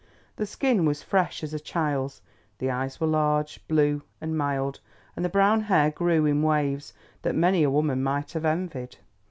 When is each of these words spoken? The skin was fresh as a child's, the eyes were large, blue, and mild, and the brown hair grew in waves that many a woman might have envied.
The 0.37 0.47
skin 0.47 0.85
was 0.85 1.03
fresh 1.03 1.43
as 1.43 1.53
a 1.53 1.59
child's, 1.59 2.23
the 2.57 2.71
eyes 2.71 2.99
were 2.99 3.05
large, 3.05 3.59
blue, 3.67 4.01
and 4.19 4.35
mild, 4.35 4.79
and 5.15 5.23
the 5.23 5.29
brown 5.29 5.61
hair 5.61 5.91
grew 5.91 6.25
in 6.25 6.41
waves 6.41 6.91
that 7.21 7.35
many 7.35 7.61
a 7.61 7.69
woman 7.69 8.01
might 8.01 8.31
have 8.31 8.43
envied. 8.45 8.97